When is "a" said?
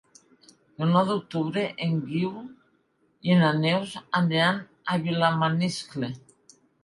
4.95-4.99